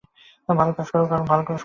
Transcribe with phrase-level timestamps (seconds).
[0.49, 1.59] ভাল কাজ কর, কারণ ভাল কাজ করা ভাল।